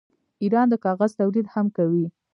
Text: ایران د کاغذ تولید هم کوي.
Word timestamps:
ایران 0.43 0.67
د 0.69 0.75
کاغذ 0.85 1.11
تولید 1.19 1.47
هم 1.53 1.65
کوي. 1.77 2.05